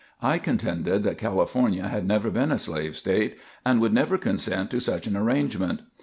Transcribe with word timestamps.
"I 0.23 0.39
contended 0.39 1.03
that 1.03 1.19
California 1.19 1.87
had 1.87 2.07
never 2.07 2.31
been 2.31 2.51
a 2.51 2.57
slave 2.57 2.97
State, 2.97 3.37
and 3.63 3.79
would 3.81 3.93
never 3.93 4.17
consent 4.17 4.71
to 4.71 4.79
such 4.79 5.05
an 5.05 5.15
arrangement. 5.15 5.81